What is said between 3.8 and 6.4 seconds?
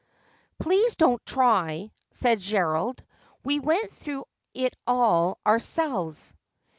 through it all our selves.'